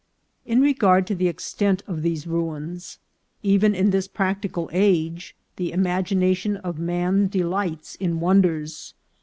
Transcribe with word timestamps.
In 0.47 0.61
regard 0.61 1.05
to 1.05 1.13
the 1.13 1.27
extent 1.27 1.83
of 1.85 2.01
these 2.01 2.25
ruins. 2.25 2.97
Even 3.43 3.75
in 3.75 3.91
this 3.91 4.07
practical 4.07 4.67
age 4.73 5.35
the 5.57 5.71
imagination 5.71 6.57
of 6.57 6.79
man 6.79 7.27
delights 7.27 7.93
in 7.93 8.19
won 8.19 8.41
ders. 8.41 8.95